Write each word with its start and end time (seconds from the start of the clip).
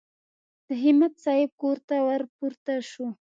د 0.67 0.69
همت 0.83 1.13
صاحب 1.25 1.49
کور 1.61 1.77
ته 1.87 1.95
ور 2.07 2.21
پورته 2.37 2.73
شوو. 2.89 3.07